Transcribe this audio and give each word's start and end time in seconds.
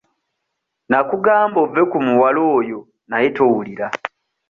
Nnakugamba 0.85 1.57
ove 1.65 1.81
ku 1.91 1.97
muwala 2.05 2.41
oyo 2.57 2.79
naye 3.09 3.27
towulira. 3.35 3.87